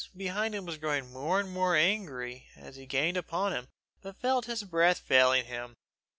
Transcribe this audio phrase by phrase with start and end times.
[0.01, 3.67] Fergus behind him was growing more and more angry as he gained upon him
[4.01, 5.75] but felt his breath failing him.